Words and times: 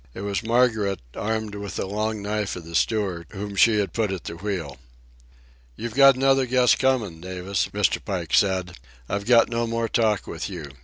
It 0.15 0.21
was 0.21 0.41
Margaret, 0.41 0.99
armed 1.15 1.53
with 1.53 1.75
the 1.75 1.85
long 1.85 2.23
knife 2.23 2.55
of 2.55 2.65
the 2.65 2.73
steward, 2.73 3.27
whom 3.33 3.55
she 3.55 3.77
had 3.77 3.93
put 3.93 4.11
at 4.11 4.23
the 4.23 4.33
wheel. 4.35 4.79
"You've 5.75 5.93
got 5.93 6.15
another 6.15 6.47
guess 6.47 6.73
comin', 6.73 7.21
Davis," 7.21 7.67
Mr. 7.67 8.03
Pike 8.03 8.33
said. 8.33 8.77
"I've 9.07 9.27
got 9.27 9.47
no 9.47 9.67
more 9.67 9.87
talk 9.87 10.25
with 10.25 10.49
you. 10.49 10.71